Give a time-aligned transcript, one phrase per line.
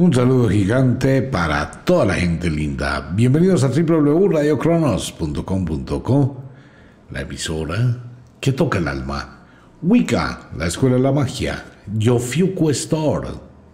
[0.00, 3.10] Un saludo gigante para toda la gente linda.
[3.16, 6.36] Bienvenidos a www.radiocronos.com.co,
[7.10, 8.04] la emisora
[8.38, 9.40] que toca el alma.
[9.82, 11.64] Wicca, la escuela de la magia.
[11.92, 13.30] Yofiuco Store,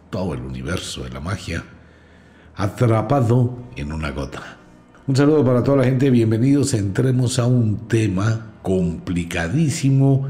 [0.09, 1.63] todo el universo de la magia.
[2.57, 4.57] Atrapado en una gota.
[5.07, 6.09] Un saludo para toda la gente.
[6.09, 6.73] Bienvenidos.
[6.73, 10.27] Entremos a un tema complicadísimo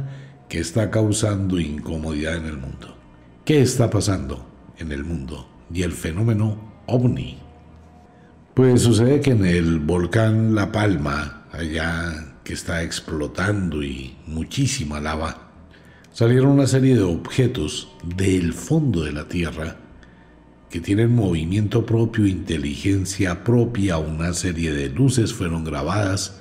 [0.49, 2.97] que está causando incomodidad en el mundo.
[3.45, 4.45] ¿Qué está pasando
[4.77, 5.54] en el mundo?
[5.73, 7.39] Y el fenómeno ovni.
[8.55, 15.51] Pues sucede que en el volcán La Palma, allá que está explotando y muchísima lava,
[16.13, 19.77] salieron una serie de objetos del fondo de la Tierra
[20.71, 26.41] que tienen movimiento propio, inteligencia propia, una serie de luces fueron grabadas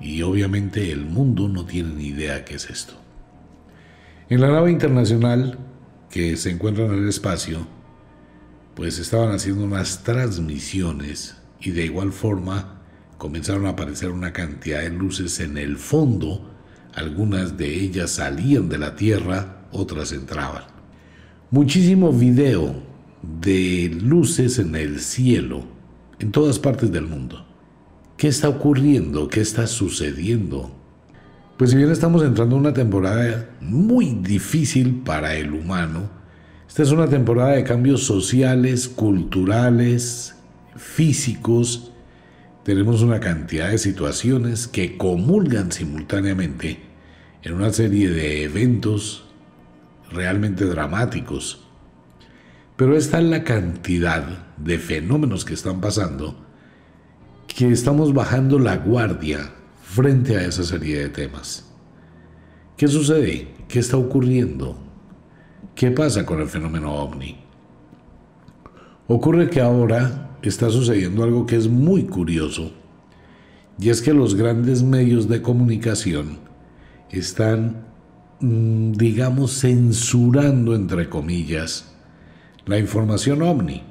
[0.00, 2.94] y obviamente el mundo no tiene ni idea qué es esto.
[4.28, 5.58] En la nave internacional
[6.10, 7.66] que se encuentra en el espacio,
[8.74, 12.80] pues estaban haciendo unas transmisiones y de igual forma
[13.18, 16.50] comenzaron a aparecer una cantidad de luces en el fondo,
[16.94, 20.64] algunas de ellas salían de la Tierra, otras entraban.
[21.50, 22.82] Muchísimo video
[23.40, 25.64] de luces en el cielo
[26.18, 27.46] en todas partes del mundo.
[28.16, 29.28] ¿Qué está ocurriendo?
[29.28, 30.76] ¿Qué está sucediendo?
[31.56, 36.19] Pues si bien estamos entrando en una temporada muy difícil para el humano,
[36.70, 40.36] esta es una temporada de cambios sociales, culturales,
[40.76, 41.90] físicos.
[42.62, 46.78] Tenemos una cantidad de situaciones que comulgan simultáneamente
[47.42, 49.24] en una serie de eventos
[50.12, 51.66] realmente dramáticos.
[52.76, 56.46] Pero esta es la cantidad de fenómenos que están pasando
[57.48, 59.50] que estamos bajando la guardia
[59.82, 61.68] frente a esa serie de temas.
[62.76, 63.48] ¿Qué sucede?
[63.66, 64.89] ¿Qué está ocurriendo?
[65.74, 67.36] ¿Qué pasa con el fenómeno ovni?
[69.08, 72.72] Ocurre que ahora está sucediendo algo que es muy curioso,
[73.78, 76.38] y es que los grandes medios de comunicación
[77.10, 77.86] están,
[78.40, 81.94] mm, digamos, censurando, entre comillas,
[82.66, 83.82] la información ovni.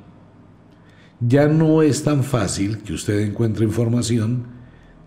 [1.20, 4.48] Ya no es tan fácil que usted encuentre información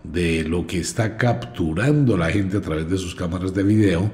[0.03, 4.11] de lo que está capturando la gente a través de sus cámaras de video,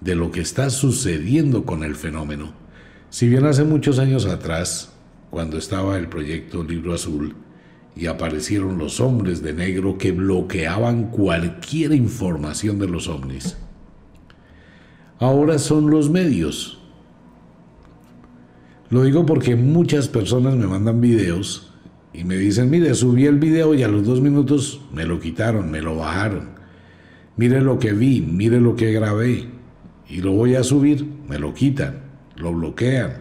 [0.00, 2.52] de lo que está sucediendo con el fenómeno.
[3.10, 4.92] Si bien hace muchos años atrás,
[5.30, 7.34] cuando estaba el proyecto Libro Azul,
[7.96, 13.56] y aparecieron los hombres de negro que bloqueaban cualquier información de los ovnis.
[15.18, 16.80] Ahora son los medios.
[18.88, 21.74] Lo digo porque muchas personas me mandan videos
[22.12, 25.70] y me dicen, mire, subí el video y a los dos minutos me lo quitaron,
[25.70, 26.50] me lo bajaron.
[27.36, 29.59] Mire lo que vi, mire lo que grabé.
[30.10, 32.00] Y lo voy a subir, me lo quitan,
[32.36, 33.12] lo bloquean.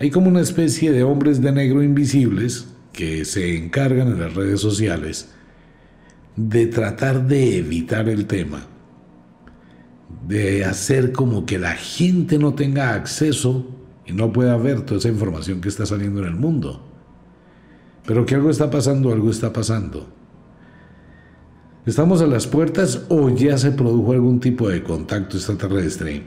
[0.00, 4.60] Hay como una especie de hombres de negro invisibles que se encargan en las redes
[4.60, 5.34] sociales
[6.36, 8.66] de tratar de evitar el tema,
[10.26, 13.66] de hacer como que la gente no tenga acceso
[14.06, 16.82] y no pueda ver toda esa información que está saliendo en el mundo.
[18.06, 20.17] Pero que algo está pasando, algo está pasando.
[21.88, 26.22] ¿Estamos a las puertas o ya se produjo algún tipo de contacto extraterrestre?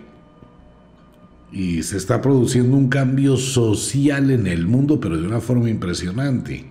[1.51, 6.66] Y se está produciendo un cambio social en el mundo, pero de una forma impresionante.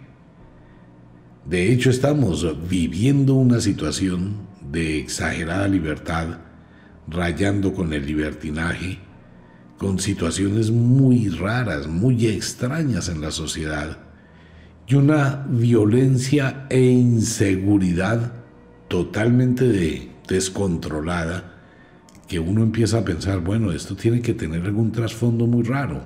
[1.48, 6.38] De hecho, estamos viviendo una situación de exagerada libertad,
[7.06, 8.98] rayando con el libertinaje,
[9.78, 13.98] con situaciones muy raras, muy extrañas en la sociedad
[14.88, 18.39] y una violencia e inseguridad
[18.90, 21.54] totalmente descontrolada
[22.26, 26.02] que uno empieza a pensar, bueno, esto tiene que tener algún trasfondo muy raro.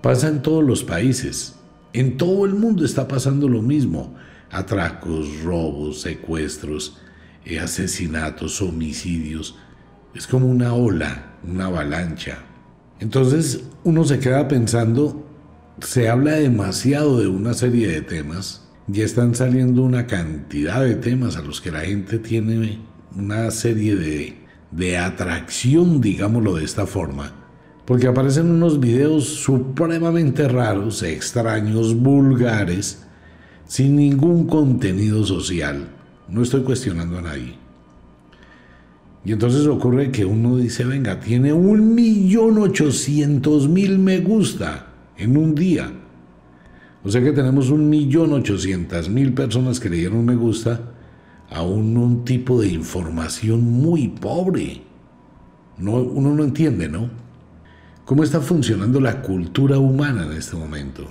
[0.00, 1.56] Pasa en todos los países,
[1.92, 4.14] en todo el mundo está pasando lo mismo.
[4.48, 6.98] Atracos, robos, secuestros,
[7.44, 9.56] eh, asesinatos, homicidios.
[10.14, 12.38] Es como una ola, una avalancha.
[13.00, 15.26] Entonces uno se queda pensando,
[15.80, 18.69] se habla demasiado de una serie de temas.
[18.92, 22.80] Ya están saliendo una cantidad de temas a los que la gente tiene
[23.14, 24.34] una serie de,
[24.72, 27.32] de atracción, digámoslo de esta forma.
[27.84, 33.04] Porque aparecen unos videos supremamente raros, extraños, vulgares,
[33.64, 35.88] sin ningún contenido social.
[36.28, 37.54] No estoy cuestionando a nadie.
[39.24, 44.86] Y entonces ocurre que uno dice, venga, tiene un millón ochocientos mil me gusta
[45.16, 45.92] en un día.
[47.02, 50.80] O sea que tenemos un millón ochocientas mil personas que le dieron me gusta
[51.48, 54.82] a un, tipo de información muy pobre.
[55.78, 57.08] No, uno no entiende, ¿no?
[58.10, 61.08] cómo está funcionando la cultura humana en este momento.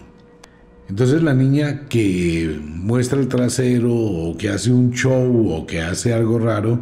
[0.89, 6.13] Entonces la niña que muestra el trasero o que hace un show o que hace
[6.13, 6.77] algo raro,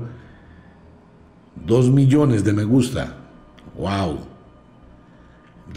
[1.68, 3.15] dos millones de me gusta.
[3.77, 4.21] ¡Wow!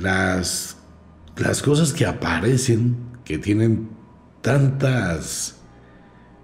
[0.00, 0.78] Las,
[1.36, 2.96] las cosas que aparecen,
[3.30, 3.88] que tienen
[4.42, 5.60] tantas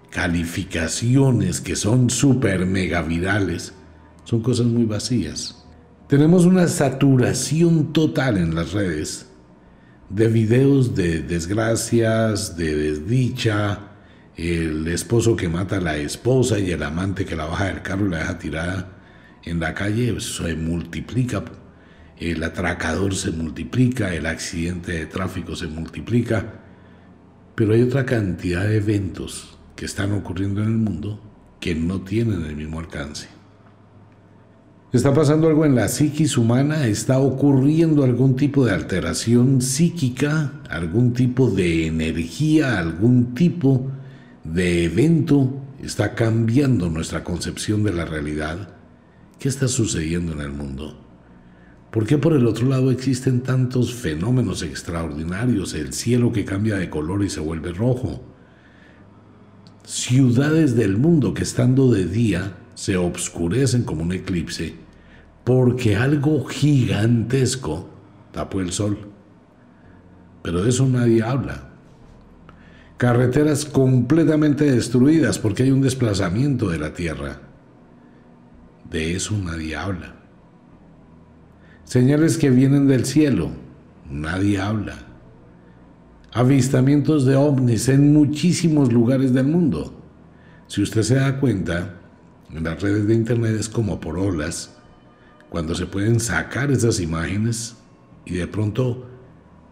[0.09, 3.73] calificaciones que son súper mega virales,
[4.23, 5.65] son cosas muy vacías.
[6.07, 9.27] Tenemos una saturación total en las redes
[10.09, 13.79] de videos de desgracias, de desdicha,
[14.37, 18.07] el esposo que mata a la esposa y el amante que la baja del carro
[18.07, 18.97] y la deja tirada
[19.43, 21.43] en la calle, se multiplica,
[22.17, 26.63] el atracador se multiplica, el accidente de tráfico se multiplica,
[27.57, 31.19] pero hay otra cantidad de eventos que están ocurriendo en el mundo
[31.59, 33.29] que no tienen el mismo alcance.
[34.93, 41.13] Está pasando algo en la psiquis humana, está ocurriendo algún tipo de alteración psíquica, algún
[41.13, 43.89] tipo de energía, algún tipo
[44.43, 45.51] de evento,
[45.81, 48.69] está cambiando nuestra concepción de la realidad.
[49.39, 51.06] ¿Qué está sucediendo en el mundo?
[51.91, 55.73] ¿Por qué por el otro lado existen tantos fenómenos extraordinarios?
[55.73, 58.21] El cielo que cambia de color y se vuelve rojo.
[59.83, 64.87] Ciudades del mundo que estando de día se obscurecen como un eclipse
[65.47, 67.89] porque algo gigantesco
[68.33, 68.97] tapó el sol.
[70.43, 71.69] Pero de eso nadie habla.
[72.97, 77.39] Carreteras completamente destruidas porque hay un desplazamiento de la tierra.
[78.91, 80.15] De eso nadie habla.
[81.87, 83.49] Señales que vienen del cielo.
[84.11, 85.05] Nadie habla.
[86.33, 89.97] Avistamientos de ovnis en muchísimos lugares del mundo.
[90.67, 91.95] Si usted se da cuenta,
[92.53, 94.75] en las redes de Internet es como por olas,
[95.47, 97.77] cuando se pueden sacar esas imágenes
[98.25, 99.07] y de pronto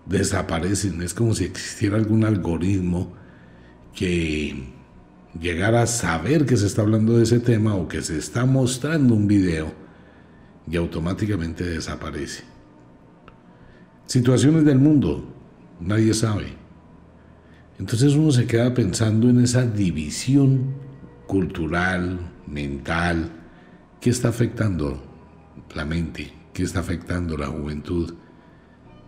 [0.05, 1.01] desaparecen.
[1.01, 3.11] Es como si existiera algún algoritmo
[3.93, 4.69] que
[5.37, 9.15] llegara a saber que se está hablando de ese tema o que se está mostrando
[9.15, 9.84] un video
[10.67, 12.43] y automáticamente desaparece.
[14.05, 15.25] Situaciones del mundo,
[15.79, 16.53] nadie sabe.
[17.79, 20.75] Entonces uno se queda pensando en esa división
[21.27, 23.31] cultural, mental,
[23.99, 25.03] que está afectando
[25.73, 28.13] la mente, que está afectando la juventud,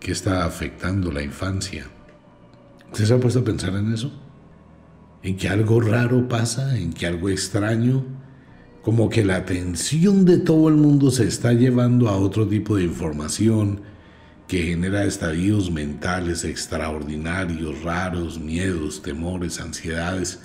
[0.00, 1.86] que está afectando la infancia.
[2.92, 4.12] ¿Usted se ha puesto a pensar en eso?
[5.22, 6.78] ¿En que algo raro pasa?
[6.78, 8.04] ¿En que algo extraño?
[8.88, 12.84] Como que la atención de todo el mundo se está llevando a otro tipo de
[12.84, 13.82] información
[14.46, 20.40] que genera estadios mentales extraordinarios, raros, miedos, temores, ansiedades,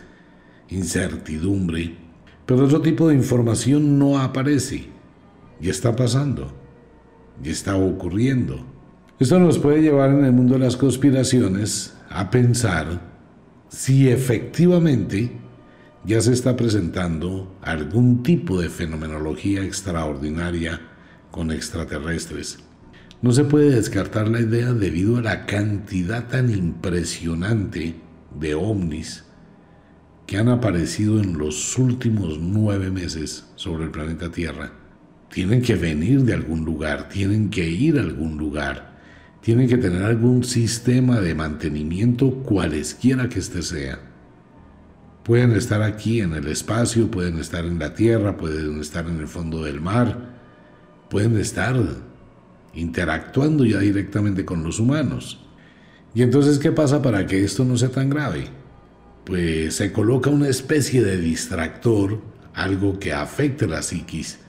[0.68, 1.96] incertidumbre,
[2.46, 4.90] pero otro tipo de información no aparece.
[5.62, 6.54] Y está pasando.
[7.42, 8.66] Y está ocurriendo.
[9.20, 13.00] Esto nos puede llevar en el mundo de las conspiraciones a pensar
[13.70, 15.43] si efectivamente
[16.06, 20.82] ya se está presentando algún tipo de fenomenología extraordinaria
[21.32, 22.60] con extraterrestres.
[23.22, 27.96] No se puede descartar la idea debido a la cantidad tan impresionante
[28.38, 29.24] de ovnis
[30.28, 34.74] que han aparecido en los últimos nueve meses sobre el planeta Tierra.
[35.32, 38.94] Tienen que venir de algún lugar, tienen que ir a algún lugar,
[39.42, 44.13] tienen que tener algún sistema de mantenimiento cualesquiera que éste sea.
[45.24, 49.28] Pueden estar aquí en el espacio, pueden estar en la tierra, pueden estar en el
[49.28, 50.34] fondo del mar,
[51.10, 51.76] pueden estar
[52.74, 55.40] interactuando ya directamente con los humanos.
[56.14, 58.64] ¿Y entonces qué pasa para que esto no sea tan grave?
[59.24, 62.22] pues se coloca una especie de distractor,
[62.54, 64.40] algo que afecte la psiquis,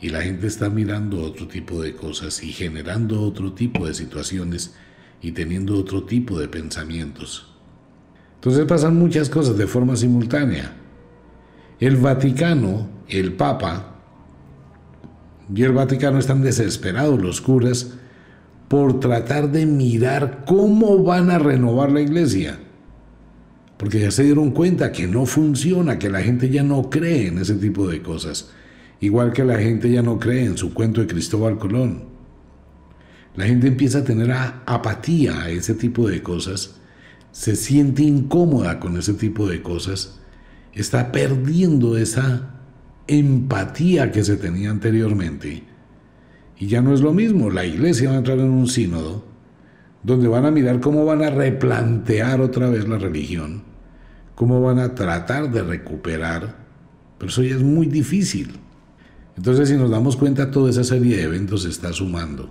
[0.00, 4.74] y la gente está mirando otro tipo de cosas y generando otro tipo de situaciones
[5.22, 7.53] y teniendo otro tipo de pensamientos.
[8.44, 10.76] Entonces pasan muchas cosas de forma simultánea.
[11.80, 13.96] El Vaticano, el Papa
[15.54, 17.94] y el Vaticano están desesperados, los curas,
[18.68, 22.58] por tratar de mirar cómo van a renovar la iglesia
[23.76, 27.38] porque ya se dieron cuenta que no funciona, que la gente ya no cree en
[27.38, 28.50] ese tipo de cosas,
[29.00, 32.04] igual que la gente ya no cree en su cuento de Cristóbal Colón.
[33.36, 36.80] La gente empieza a tener apatía a ese tipo de cosas,
[37.34, 40.20] se siente incómoda con ese tipo de cosas,
[40.72, 42.60] está perdiendo esa
[43.08, 45.64] empatía que se tenía anteriormente.
[46.56, 49.24] Y ya no es lo mismo, la iglesia va a entrar en un sínodo
[50.04, 53.64] donde van a mirar cómo van a replantear otra vez la religión,
[54.36, 56.54] cómo van a tratar de recuperar,
[57.18, 58.60] pero eso ya es muy difícil.
[59.36, 62.48] Entonces, si nos damos cuenta, toda esa serie de eventos se está sumando.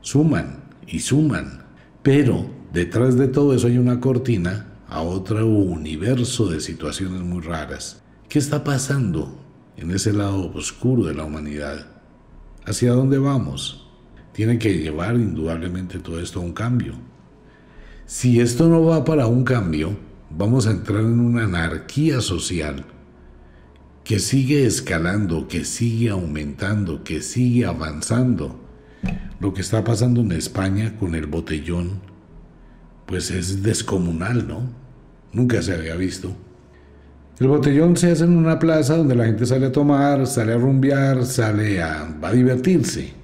[0.00, 1.66] suman y suman,
[2.02, 8.02] pero detrás de todo eso hay una cortina a otro universo de situaciones muy raras.
[8.28, 9.38] ¿Qué está pasando
[9.76, 11.86] en ese lado oscuro de la humanidad?
[12.64, 13.88] ¿Hacia dónde vamos?
[14.32, 16.94] Tiene que llevar indudablemente todo esto a un cambio.
[18.06, 19.96] Si esto no va para un cambio,
[20.30, 22.84] vamos a entrar en una anarquía social
[24.04, 28.58] que sigue escalando, que sigue aumentando, que sigue avanzando.
[29.40, 32.00] Lo que está pasando en España con el botellón,
[33.08, 34.70] pues es descomunal, ¿no?
[35.32, 36.36] Nunca se había visto.
[37.40, 40.58] El botellón se hace en una plaza donde la gente sale a tomar, sale a
[40.58, 43.14] rumbear, sale a, a divertirse.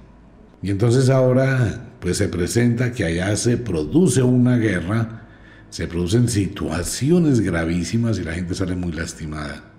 [0.63, 5.27] Y entonces ahora pues se presenta que allá se produce una guerra,
[5.69, 9.71] se producen situaciones gravísimas y la gente sale muy lastimada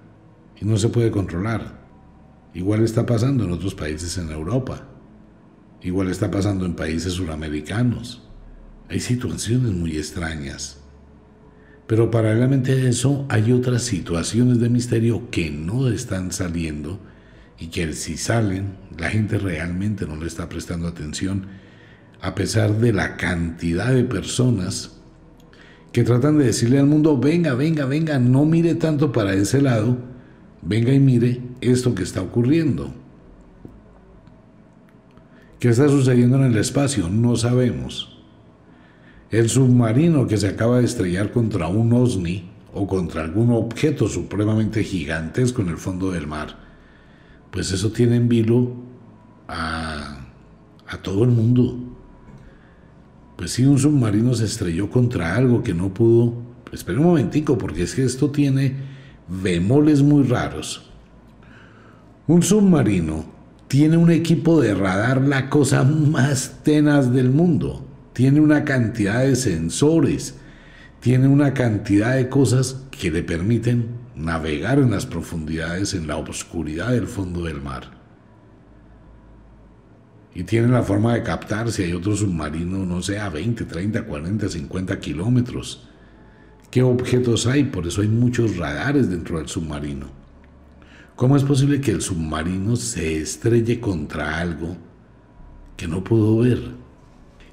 [0.60, 1.80] y no se puede controlar.
[2.54, 4.86] Igual está pasando en otros países en Europa.
[5.82, 8.25] Igual está pasando en países suramericanos.
[8.88, 10.78] Hay situaciones muy extrañas.
[11.86, 16.98] Pero paralelamente a eso hay otras situaciones de misterio que no están saliendo
[17.58, 21.46] y que si salen la gente realmente no le está prestando atención
[22.20, 24.96] a pesar de la cantidad de personas
[25.92, 29.96] que tratan de decirle al mundo, venga, venga, venga, no mire tanto para ese lado,
[30.62, 32.92] venga y mire esto que está ocurriendo.
[35.58, 37.08] ¿Qué está sucediendo en el espacio?
[37.08, 38.15] No sabemos.
[39.30, 44.84] El submarino que se acaba de estrellar contra un OSNI o contra algún objeto supremamente
[44.84, 46.56] gigantesco en el fondo del mar,
[47.50, 48.70] pues eso tiene en vilo
[49.48, 50.12] a,
[51.02, 51.76] todo el mundo.
[53.36, 57.58] Pues si un submarino se estrelló contra algo que no pudo, pues espera un momentico,
[57.58, 58.76] porque es que esto tiene
[59.28, 60.90] bemoles muy raros.
[62.28, 63.24] Un submarino
[63.66, 67.85] tiene un equipo de radar la cosa más tenaz del mundo.
[68.16, 70.36] Tiene una cantidad de sensores,
[71.00, 76.92] tiene una cantidad de cosas que le permiten navegar en las profundidades, en la oscuridad
[76.92, 77.90] del fondo del mar.
[80.34, 84.06] Y tiene la forma de captar si hay otro submarino, no sé, a 20, 30,
[84.06, 85.86] 40, 50 kilómetros
[86.70, 90.06] qué objetos hay, por eso hay muchos radares dentro del submarino.
[91.16, 94.74] ¿Cómo es posible que el submarino se estrelle contra algo
[95.76, 96.85] que no pudo ver?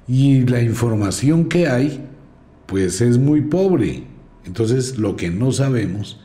[0.06, 2.04] Y la información que hay,
[2.66, 4.04] pues es muy pobre.
[4.44, 6.20] Entonces lo que no sabemos,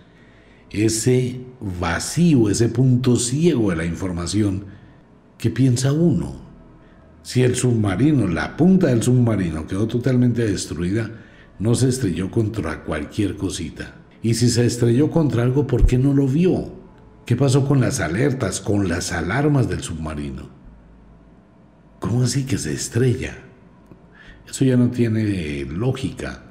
[0.70, 1.42] ese
[1.80, 4.66] vacío, ese punto ciego de la información,
[5.38, 6.42] ¿qué piensa uno?
[7.24, 11.12] Si el submarino, la punta del submarino quedó totalmente destruida,
[11.60, 13.96] no se estrelló contra cualquier cosita.
[14.22, 16.74] Y si se estrelló contra algo, ¿por qué no lo vio?
[17.26, 20.50] ¿Qué pasó con las alertas, con las alarmas del submarino?
[22.00, 23.49] ¿Cómo así que se estrella?
[24.50, 26.44] Eso ya no tiene lógica.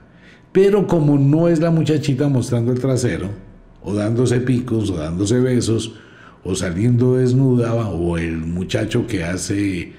[0.52, 3.30] Pero como no es la muchachita mostrando el trasero,
[3.82, 5.94] o dándose picos, o dándose besos,
[6.44, 9.92] o saliendo desnuda, o el muchacho que hace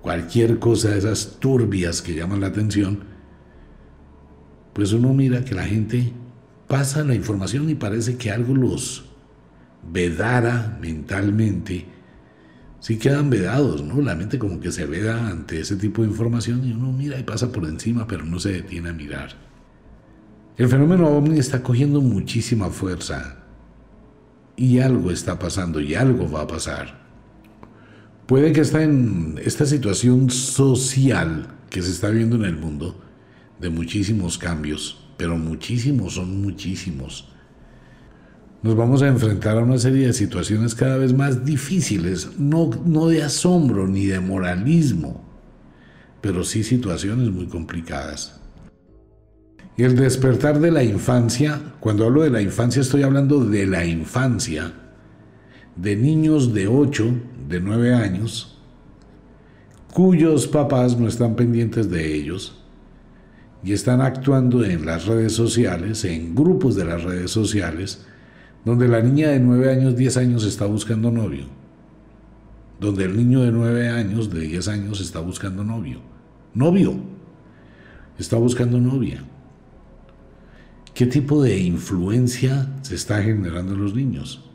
[0.00, 3.00] cualquier cosa de esas turbias que llaman la atención,
[4.72, 6.12] pues uno mira que la gente
[6.66, 9.04] pasa la información y parece que algo los
[9.90, 11.86] vedara mentalmente.
[12.82, 14.02] Sí quedan vedados, ¿no?
[14.02, 17.22] La mente como que se veda ante ese tipo de información y uno mira y
[17.22, 19.36] pasa por encima, pero no se detiene a mirar.
[20.58, 23.36] El fenómeno ovni está cogiendo muchísima fuerza
[24.56, 27.06] y algo está pasando y algo va a pasar.
[28.26, 33.00] Puede que está en esta situación social que se está viendo en el mundo,
[33.60, 37.31] de muchísimos cambios, pero muchísimos son muchísimos.
[38.62, 43.08] Nos vamos a enfrentar a una serie de situaciones cada vez más difíciles, no, no
[43.08, 45.20] de asombro ni de moralismo,
[46.20, 48.40] pero sí situaciones muy complicadas.
[49.76, 53.84] Y el despertar de la infancia, cuando hablo de la infancia estoy hablando de la
[53.84, 54.72] infancia,
[55.74, 57.14] de niños de 8,
[57.48, 58.60] de 9 años,
[59.92, 62.62] cuyos papás no están pendientes de ellos,
[63.64, 68.06] y están actuando en las redes sociales, en grupos de las redes sociales,
[68.64, 71.44] donde la niña de 9 años, 10 años está buscando novio,
[72.80, 76.00] donde el niño de 9 años, de 10 años está buscando novio,
[76.54, 76.94] novio,
[78.18, 79.24] está buscando novia.
[80.94, 84.48] ¿Qué tipo de influencia se está generando en los niños?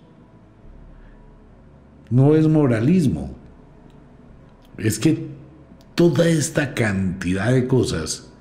[2.10, 3.36] No es moralismo,
[4.78, 5.28] es que
[5.96, 8.32] toda esta cantidad de cosas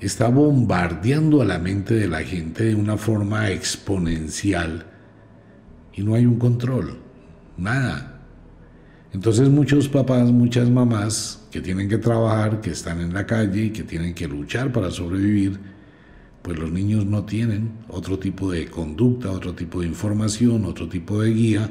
[0.00, 4.86] está bombardeando a la mente de la gente de una forma exponencial
[5.92, 6.98] y no hay un control,
[7.56, 8.20] nada.
[9.12, 13.70] Entonces muchos papás, muchas mamás que tienen que trabajar, que están en la calle y
[13.70, 15.58] que tienen que luchar para sobrevivir,
[16.42, 21.20] pues los niños no tienen otro tipo de conducta, otro tipo de información, otro tipo
[21.20, 21.70] de guía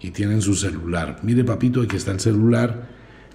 [0.00, 1.18] y tienen su celular.
[1.22, 2.88] Mire papito, aquí está el celular,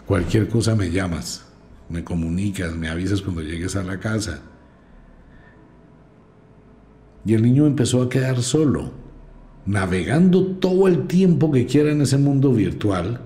[0.06, 1.45] cualquier cosa me llamas,
[1.90, 4.42] me comunicas, me avisas cuando llegues a la casa.
[7.26, 8.92] Y el niño empezó a quedar solo,
[9.66, 13.22] navegando todo el tiempo que quiera en ese mundo virtual,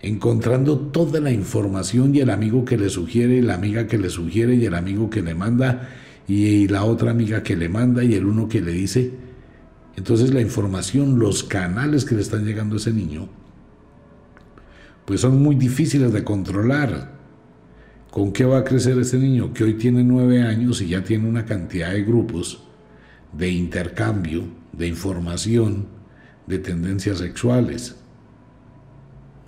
[0.00, 4.10] encontrando toda la información y el amigo que le sugiere, y la amiga que le
[4.10, 5.88] sugiere y el amigo que le manda
[6.26, 9.12] y la otra amiga que le manda y el uno que le dice.
[9.96, 13.28] Entonces la información, los canales que le están llegando a ese niño,
[15.04, 17.12] pues son muy difíciles de controlar.
[18.14, 21.28] ¿Con qué va a crecer ese niño que hoy tiene nueve años y ya tiene
[21.28, 22.62] una cantidad de grupos
[23.32, 25.88] de intercambio, de información,
[26.46, 27.96] de tendencias sexuales?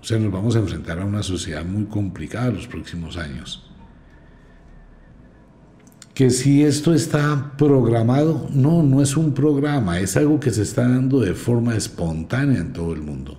[0.02, 3.70] O sea, nos vamos a enfrentar a una sociedad muy complicada los próximos años.
[6.12, 10.88] Que si esto está programado, no, no es un programa, es algo que se está
[10.88, 13.38] dando de forma espontánea en todo el mundo.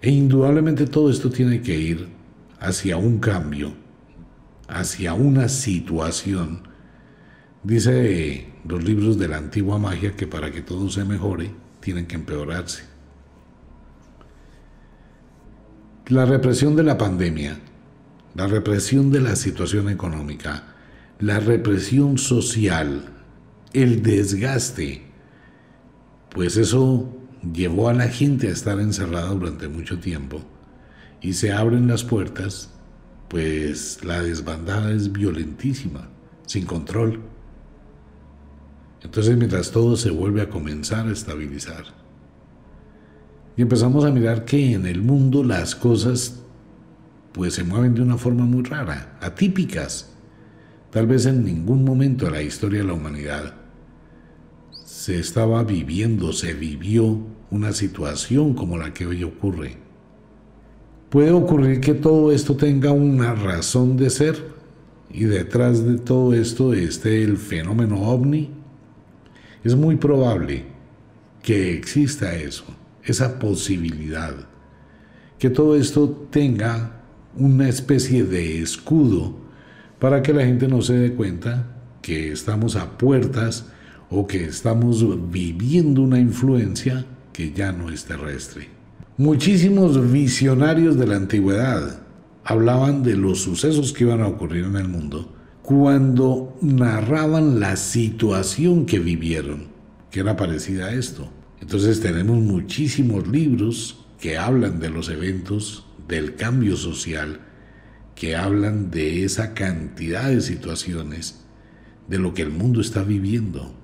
[0.00, 2.21] E indudablemente todo esto tiene que ir
[2.62, 3.72] hacia un cambio,
[4.68, 6.62] hacia una situación.
[7.64, 11.50] Dice los libros de la antigua magia que para que todo se mejore,
[11.80, 12.84] tienen que empeorarse.
[16.06, 17.58] La represión de la pandemia,
[18.34, 20.74] la represión de la situación económica,
[21.18, 23.08] la represión social,
[23.72, 25.02] el desgaste,
[26.30, 27.08] pues eso
[27.52, 30.42] llevó a la gente a estar encerrada durante mucho tiempo
[31.22, 32.70] y se abren las puertas,
[33.28, 36.08] pues la desbandada es violentísima,
[36.46, 37.20] sin control.
[39.02, 41.84] Entonces mientras todo se vuelve a comenzar a estabilizar.
[43.56, 46.40] Y empezamos a mirar que en el mundo las cosas
[47.32, 50.12] pues se mueven de una forma muy rara, atípicas.
[50.90, 53.54] Tal vez en ningún momento de la historia de la humanidad
[54.84, 57.18] se estaba viviendo, se vivió
[57.50, 59.91] una situación como la que hoy ocurre.
[61.12, 64.46] Puede ocurrir que todo esto tenga una razón de ser
[65.10, 68.48] y detrás de todo esto esté el fenómeno ovni.
[69.62, 70.64] Es muy probable
[71.42, 72.64] que exista eso,
[73.04, 74.34] esa posibilidad,
[75.38, 77.02] que todo esto tenga
[77.36, 79.36] una especie de escudo
[79.98, 83.66] para que la gente no se dé cuenta que estamos a puertas
[84.08, 88.81] o que estamos viviendo una influencia que ya no es terrestre.
[89.18, 92.00] Muchísimos visionarios de la antigüedad
[92.44, 98.86] hablaban de los sucesos que iban a ocurrir en el mundo cuando narraban la situación
[98.86, 99.68] que vivieron,
[100.10, 101.30] que era parecida a esto.
[101.60, 107.40] Entonces tenemos muchísimos libros que hablan de los eventos, del cambio social,
[108.14, 111.44] que hablan de esa cantidad de situaciones,
[112.08, 113.74] de lo que el mundo está viviendo.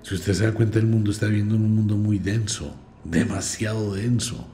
[0.00, 2.74] Si usted se da cuenta, el mundo está viviendo en un mundo muy denso,
[3.10, 4.46] demasiado denso.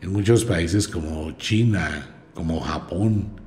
[0.00, 3.40] En muchos países como China, como Japón,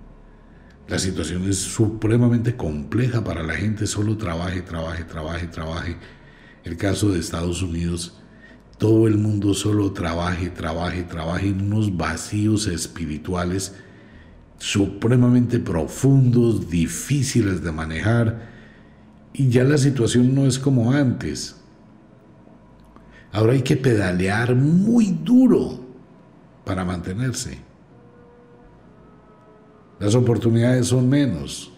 [0.88, 5.98] la situación es supremamente compleja para la gente, solo trabaje, trabaje, trabaje, trabaje.
[6.64, 8.22] El caso de Estados Unidos
[8.82, 13.76] todo el mundo solo trabaje, trabaje, trabaje en unos vacíos espirituales
[14.58, 18.50] supremamente profundos, difíciles de manejar,
[19.34, 21.61] y ya la situación no es como antes.
[23.32, 25.80] Ahora hay que pedalear muy duro
[26.66, 27.58] para mantenerse.
[30.00, 31.72] Las oportunidades son menos,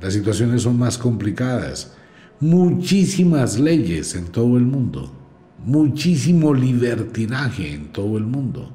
[0.00, 1.94] las situaciones son más complicadas,
[2.40, 5.22] muchísimas leyes en todo el mundo
[5.64, 8.70] muchísimo libertinaje en todo el mundo.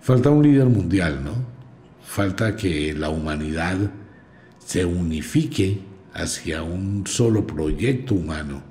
[0.00, 1.32] Falta un líder mundial, ¿no?
[2.02, 3.76] Falta que la humanidad
[4.58, 5.80] se unifique
[6.14, 8.62] hacia un solo proyecto humano,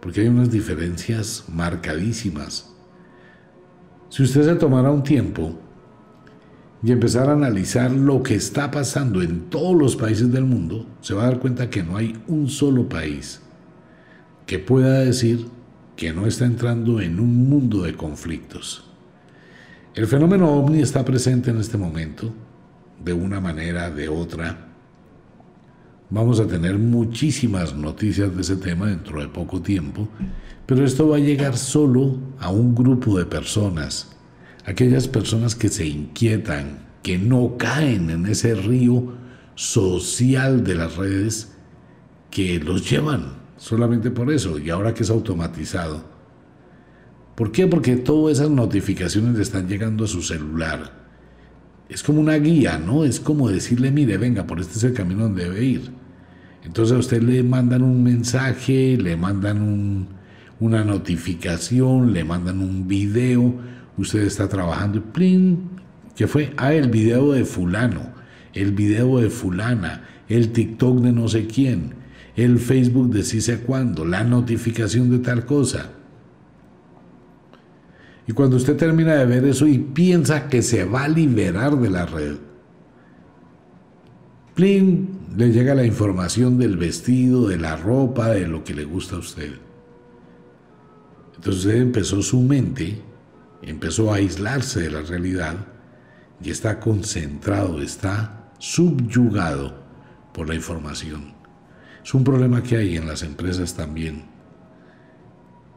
[0.00, 2.72] porque hay unas diferencias marcadísimas.
[4.08, 5.58] Si usted se tomara un tiempo
[6.82, 11.14] y empezar a analizar lo que está pasando en todos los países del mundo, se
[11.14, 13.40] va a dar cuenta que no hay un solo país
[14.46, 15.46] que pueda decir
[15.94, 18.84] que no está entrando en un mundo de conflictos.
[19.94, 22.32] El fenómeno ovni está presente en este momento,
[23.04, 24.69] de una manera, de otra.
[26.10, 30.08] Vamos a tener muchísimas noticias de ese tema dentro de poco tiempo,
[30.66, 34.16] pero esto va a llegar solo a un grupo de personas,
[34.64, 39.14] aquellas personas que se inquietan, que no caen en ese río
[39.54, 41.52] social de las redes
[42.30, 46.10] que los llevan solamente por eso, y ahora que es automatizado,
[47.40, 47.66] ¿Por qué?
[47.66, 50.92] Porque todas esas notificaciones le están llegando a su celular.
[51.88, 53.02] Es como una guía, ¿no?
[53.02, 55.99] Es como decirle, mire, venga, por este es el camino donde debe ir.
[56.64, 60.08] Entonces a usted le mandan un mensaje, le mandan
[60.58, 63.54] una notificación, le mandan un video,
[63.96, 65.70] usted está trabajando y plin,
[66.14, 66.52] ¿qué fue?
[66.56, 68.12] Ah, el video de fulano,
[68.52, 71.94] el video de fulana, el TikTok de no sé quién,
[72.36, 75.90] el Facebook de sí sé cuándo, la notificación de tal cosa.
[78.26, 81.90] Y cuando usted termina de ver eso y piensa que se va a liberar de
[81.90, 82.36] la red,
[84.54, 89.16] plin, le llega la información del vestido, de la ropa, de lo que le gusta
[89.16, 89.52] a usted.
[91.36, 93.00] Entonces empezó su mente,
[93.62, 95.54] empezó a aislarse de la realidad
[96.42, 99.80] y está concentrado, está subyugado
[100.34, 101.34] por la información.
[102.04, 104.24] Es un problema que hay en las empresas también,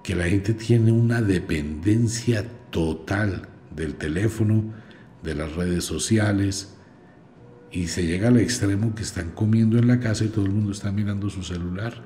[0.04, 4.74] que la gente tiene una dependencia total del teléfono,
[5.22, 6.73] de las redes sociales,
[7.74, 10.72] y se llega al extremo que están comiendo en la casa y todo el mundo
[10.72, 12.06] está mirando su celular.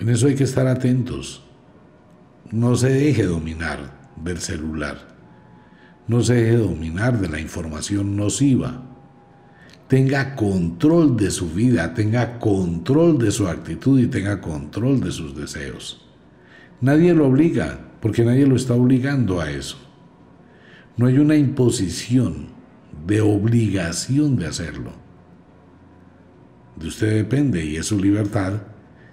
[0.00, 1.44] En eso hay que estar atentos.
[2.50, 5.14] No se deje dominar del celular.
[6.08, 8.82] No se deje dominar de la información nociva.
[9.86, 15.36] Tenga control de su vida, tenga control de su actitud y tenga control de sus
[15.36, 16.08] deseos.
[16.80, 19.91] Nadie lo obliga, porque nadie lo está obligando a eso.
[20.96, 22.48] No hay una imposición
[23.06, 24.92] de obligación de hacerlo.
[26.76, 28.62] De usted depende y es su libertad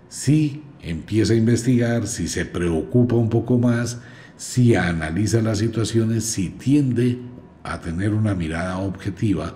[0.07, 4.01] si empieza a investigar, si se preocupa un poco más,
[4.37, 7.19] si analiza las situaciones, si tiende
[7.63, 9.55] a tener una mirada objetiva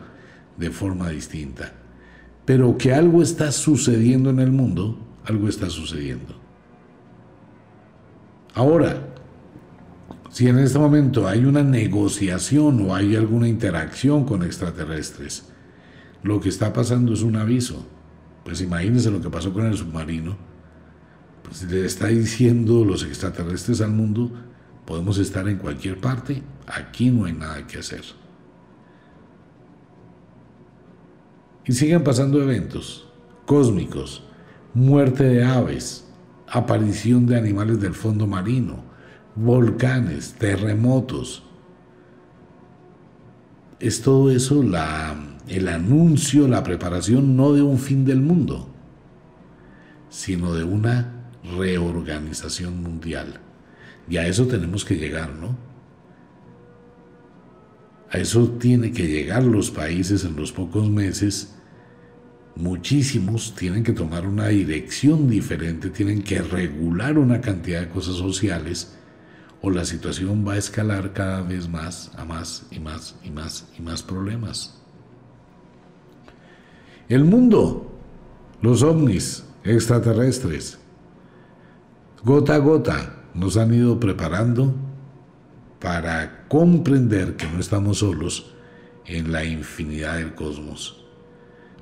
[0.57, 1.73] de forma distinta.
[2.45, 6.36] Pero que algo está sucediendo en el mundo, algo está sucediendo.
[8.53, 9.12] Ahora,
[10.34, 15.43] si en este momento hay una negociación o hay alguna interacción con extraterrestres,
[16.24, 17.86] lo que está pasando es un aviso.
[18.43, 20.36] Pues imagínense lo que pasó con el submarino.
[21.43, 24.32] Pues le está diciendo los extraterrestres al mundo,
[24.88, 28.02] podemos estar en cualquier parte, aquí no hay nada que hacer.
[31.63, 33.08] Y siguen pasando eventos
[33.46, 34.24] cósmicos,
[34.74, 36.08] muerte de aves,
[36.48, 38.92] aparición de animales del fondo marino,
[39.36, 41.43] volcanes, terremotos.
[43.80, 45.15] Es todo eso la,
[45.48, 48.69] el anuncio, la preparación no de un fin del mundo,
[50.10, 53.39] sino de una reorganización mundial.
[54.10, 55.58] Y a eso tenemos que llegar, ¿no?
[58.10, 61.56] A eso tiene que llegar los países en los pocos meses.
[62.56, 68.96] Muchísimos tienen que tomar una dirección diferente, tienen que regular una cantidad de cosas sociales
[69.65, 73.65] o la situación va a escalar cada vez más a más y más y más
[73.80, 74.78] y más problemas.
[77.08, 77.89] El mundo,
[78.62, 80.80] los ovnis extraterrestres,
[82.26, 84.76] gota a gota nos han ido preparando
[85.80, 88.54] para comprender que no estamos solos
[89.06, 91.06] en la infinidad del cosmos.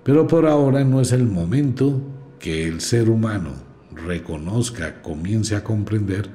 [0.04, 2.00] Pero por ahora no es el momento
[2.38, 3.54] que el ser humano
[3.92, 6.30] reconozca, comience a comprender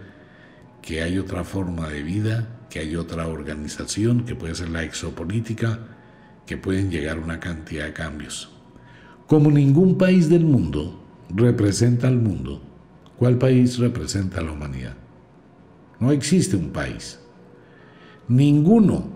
[0.87, 5.81] que hay otra forma de vida, que hay otra organización, que puede ser la exopolítica,
[6.47, 8.53] que pueden llegar una cantidad de cambios.
[9.27, 12.63] Como ningún país del mundo representa al mundo,
[13.19, 14.95] ¿cuál país representa a la humanidad?
[15.99, 17.19] No existe un país.
[18.29, 19.09] Ninguno.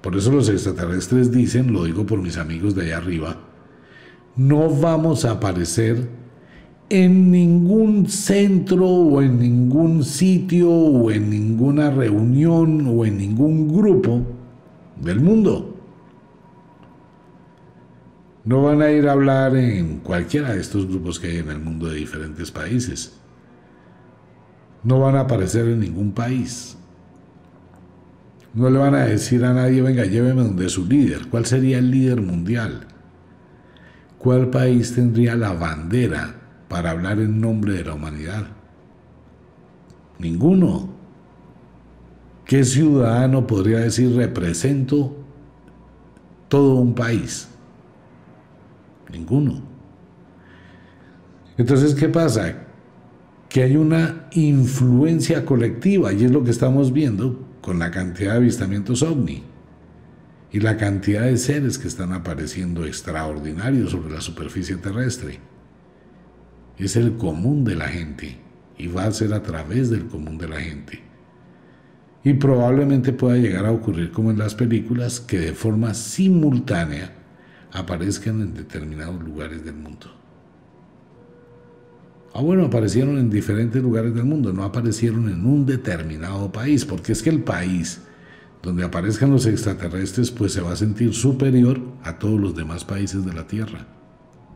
[0.00, 3.36] Por eso los extraterrestres dicen, lo digo por mis amigos de allá arriba,
[4.36, 6.08] no vamos a aparecer
[6.90, 14.22] en ningún centro o en ningún sitio o en ninguna reunión o en ningún grupo
[14.96, 15.74] del mundo.
[18.44, 21.58] No van a ir a hablar en cualquiera de estos grupos que hay en el
[21.58, 23.18] mundo de diferentes países.
[24.82, 26.78] No van a aparecer en ningún país.
[28.54, 31.28] No le van a decir a nadie, venga, lléveme donde su líder.
[31.28, 32.86] ¿Cuál sería el líder mundial?
[34.18, 36.37] ¿Cuál país tendría la bandera
[36.68, 38.46] para hablar en nombre de la humanidad.
[40.18, 40.88] Ninguno.
[42.44, 45.16] ¿Qué ciudadano podría decir represento
[46.48, 47.48] todo un país?
[49.12, 49.62] Ninguno.
[51.56, 52.54] Entonces, ¿qué pasa?
[53.48, 58.38] Que hay una influencia colectiva y es lo que estamos viendo con la cantidad de
[58.38, 59.42] avistamientos ovni
[60.50, 65.40] y la cantidad de seres que están apareciendo extraordinarios sobre la superficie terrestre
[66.84, 68.38] es el común de la gente
[68.76, 71.02] y va a ser a través del común de la gente.
[72.24, 77.14] Y probablemente pueda llegar a ocurrir como en las películas que de forma simultánea
[77.72, 80.14] aparezcan en determinados lugares del mundo.
[82.34, 87.12] Ah, bueno, aparecieron en diferentes lugares del mundo, no aparecieron en un determinado país, porque
[87.12, 88.02] es que el país
[88.62, 93.24] donde aparezcan los extraterrestres, pues se va a sentir superior a todos los demás países
[93.24, 93.86] de la Tierra.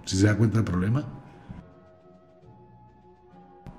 [0.04, 1.21] ¿Sí se da cuenta del problema?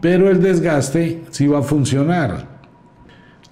[0.04, 2.60] Pero el desgaste sí va a funcionar.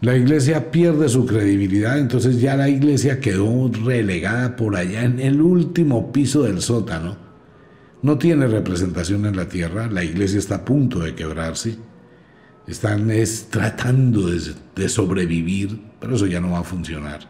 [0.01, 5.41] La iglesia pierde su credibilidad, entonces ya la iglesia quedó relegada por allá en el
[5.41, 7.15] último piso del sótano.
[8.01, 11.77] No tiene representación en la tierra, la iglesia está a punto de quebrarse.
[12.67, 13.09] Están
[13.49, 17.21] tratando de sobrevivir, pero eso ya no va a funcionar.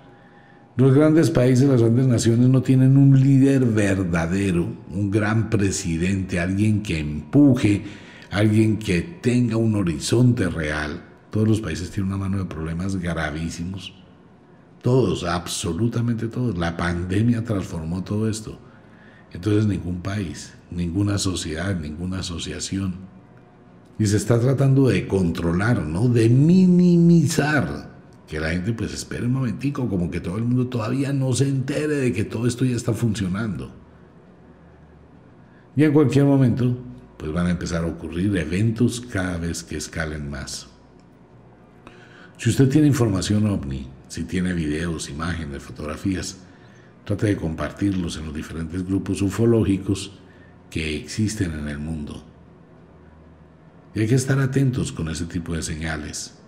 [0.78, 6.82] Los grandes países, las grandes naciones no tienen un líder verdadero, un gran presidente, alguien
[6.82, 7.84] que empuje,
[8.32, 11.04] alguien que tenga un horizonte real.
[11.30, 13.94] Todos los países tienen una mano de problemas gravísimos.
[14.82, 16.58] Todos, absolutamente todos.
[16.58, 18.58] La pandemia transformó todo esto.
[19.34, 22.96] Entonces ningún país, ninguna sociedad, ninguna asociación.
[24.00, 26.08] Y se está tratando de controlar, ¿no?
[26.08, 27.92] De minimizar.
[28.28, 31.50] Que la gente pues espere un momentico, como que todo el mundo todavía no se
[31.50, 33.72] entere de que todo esto ya está funcionando.
[35.76, 36.78] Y en cualquier momento
[37.22, 40.66] pues van a empezar a ocurrir eventos cada vez que escalen más.
[42.38, 46.40] Si usted tiene información ovni, si tiene videos, imágenes, fotografías,
[47.06, 50.14] trate de compartirlos en los diferentes grupos ufológicos
[50.72, 52.26] que existen en el mundo.
[53.94, 56.40] Y hay que estar atentos con ese tipo de señales.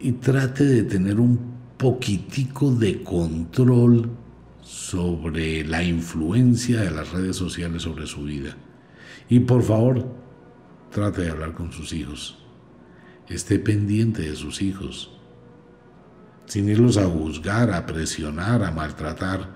[0.00, 1.38] Y trate de tener un
[1.76, 4.10] poquitico de control
[4.62, 8.56] sobre la influencia de las redes sociales sobre su vida.
[9.32, 10.06] Y por favor,
[10.90, 12.36] trate de hablar con sus hijos.
[13.30, 15.10] Esté pendiente de sus hijos.
[16.44, 19.48] Sin irlos a juzgar, a presionar, a maltratar.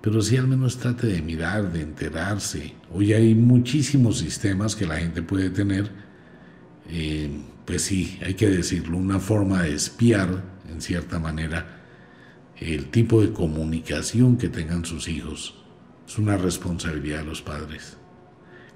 [0.00, 2.72] Pero sí al menos trate de mirar, de enterarse.
[2.94, 5.90] Hoy hay muchísimos sistemas que la gente puede tener.
[6.88, 11.82] Eh, pues sí, hay que decirlo, una forma de espiar, en cierta manera,
[12.56, 15.62] el tipo de comunicación que tengan sus hijos.
[16.08, 17.99] Es una responsabilidad de los padres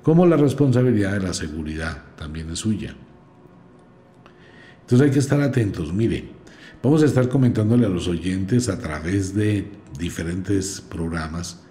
[0.05, 2.95] como la responsabilidad de la seguridad también es suya.
[4.83, 5.95] Entonces hay que estar atentos.
[5.95, 6.29] Mire,
[6.83, 9.67] vamos a estar comentándole a los oyentes a través de
[9.99, 11.63] diferentes programas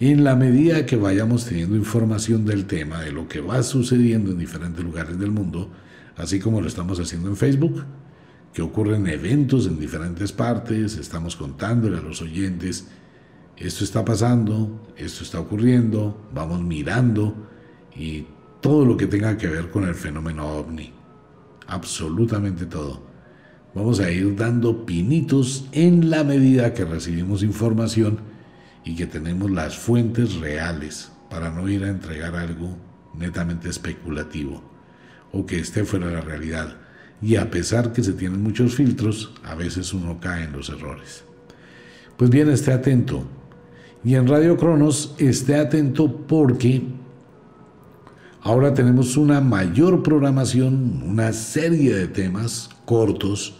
[0.00, 4.38] en la medida que vayamos teniendo información del tema, de lo que va sucediendo en
[4.38, 5.70] diferentes lugares del mundo,
[6.16, 7.84] así como lo estamos haciendo en Facebook,
[8.54, 12.86] que ocurren eventos en diferentes partes, estamos contándole a los oyentes,
[13.58, 17.52] esto está pasando, esto está ocurriendo, vamos mirando
[17.96, 18.26] y
[18.60, 20.92] todo lo que tenga que ver con el fenómeno ovni.
[21.66, 23.02] Absolutamente todo.
[23.74, 28.18] Vamos a ir dando pinitos en la medida que recibimos información
[28.84, 32.76] y que tenemos las fuentes reales para no ir a entregar algo
[33.14, 34.62] netamente especulativo
[35.32, 36.76] o que esté fuera de la realidad.
[37.20, 41.24] Y a pesar que se tienen muchos filtros, a veces uno cae en los errores.
[42.16, 43.24] Pues bien, esté atento.
[44.04, 46.82] Y en Radio Cronos esté atento porque
[48.44, 53.54] Ahora tenemos una mayor programación, una serie de temas cortos,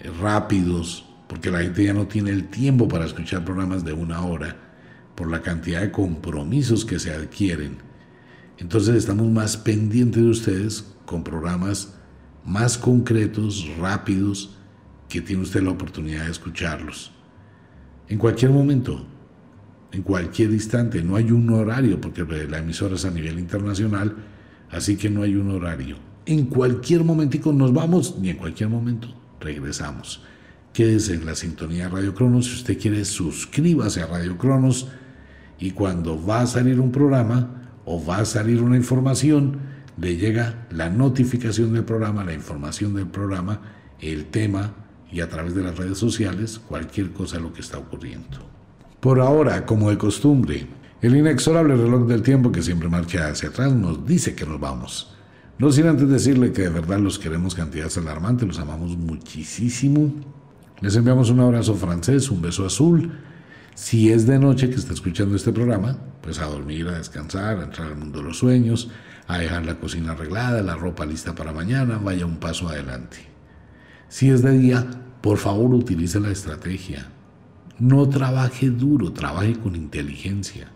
[0.00, 4.24] eh, rápidos, porque la gente ya no tiene el tiempo para escuchar programas de una
[4.24, 4.56] hora
[5.14, 7.76] por la cantidad de compromisos que se adquieren.
[8.56, 11.92] Entonces estamos más pendientes de ustedes con programas
[12.46, 14.56] más concretos, rápidos,
[15.10, 17.12] que tiene usted la oportunidad de escucharlos.
[18.08, 19.04] En cualquier momento,
[19.92, 24.16] en cualquier instante, no hay un horario, porque la emisora es a nivel internacional,
[24.70, 25.96] así que no hay un horario.
[26.26, 29.08] En cualquier momentico nos vamos y en cualquier momento
[29.40, 30.22] regresamos.
[30.74, 32.46] Quédese en la sintonía de Radio Cronos.
[32.46, 34.88] Si usted quiere, suscríbase a Radio Cronos
[35.58, 39.58] y cuando va a salir un programa o va a salir una información,
[39.96, 43.62] le llega la notificación del programa, la información del programa,
[44.00, 44.74] el tema
[45.10, 48.47] y a través de las redes sociales cualquier cosa lo que está ocurriendo.
[49.00, 50.66] Por ahora, como de costumbre,
[51.00, 55.14] el inexorable reloj del tiempo que siempre marcha hacia atrás nos dice que nos vamos.
[55.56, 60.12] No sin antes decirle que de verdad los queremos cantidades alarmantes, los amamos muchísimo.
[60.80, 63.12] Les enviamos un abrazo francés, un beso azul.
[63.76, 67.64] Si es de noche que está escuchando este programa, pues a dormir, a descansar, a
[67.64, 68.90] entrar al mundo de los sueños,
[69.28, 73.18] a dejar la cocina arreglada, la ropa lista para mañana, vaya un paso adelante.
[74.08, 74.84] Si es de día,
[75.20, 77.12] por favor utilice la estrategia.
[77.78, 80.68] No trabaje duro, trabaje con inteligencia.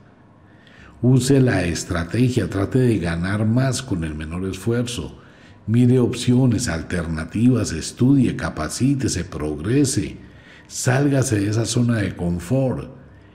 [1.00, 5.18] Use la estrategia, trate de ganar más con el menor esfuerzo.
[5.66, 10.18] Mire opciones, alternativas, estudie, capacítese, progrese,
[10.68, 12.88] sálgase de esa zona de confort,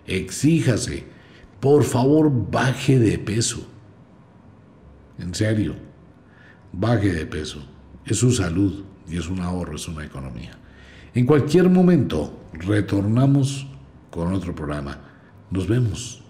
[0.06, 1.06] exíjase,
[1.60, 3.68] por favor baje de peso.
[5.20, 5.76] En serio,
[6.72, 7.66] baje de peso.
[8.06, 10.57] Es su salud y es un ahorro, es una economía.
[11.18, 13.66] En cualquier momento retornamos
[14.12, 15.00] con otro programa.
[15.50, 16.27] Nos vemos.